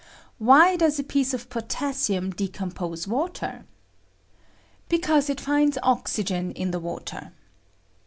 Why 0.39 0.77
does 0.77 0.97
a 0.97 1.03
piece 1.03 1.31
of 1.31 1.47
potassium 1.51 2.31
decompose 2.31 3.07
water? 3.07 3.65
Because 4.89 5.29
it 5.29 5.39
finds 5.39 5.77
oxygen 5.83 6.51
in 6.53 6.71
the 6.71 6.79
water. 6.79 7.33